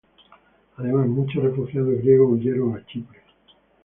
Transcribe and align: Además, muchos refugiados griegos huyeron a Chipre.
Además, 0.77 1.09
muchos 1.09 1.43
refugiados 1.43 1.93
griegos 1.99 2.31
huyeron 2.31 2.75
a 2.75 2.83
Chipre. 2.87 3.19